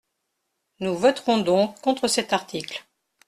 Nous 0.79 0.97
voterons 0.97 1.37
donc 1.41 1.79
contre 1.81 2.07
cet 2.07 2.33
article. 2.33 2.87